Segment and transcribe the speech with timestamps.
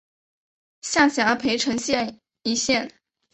[0.81, 2.91] 下辖涪城县一县。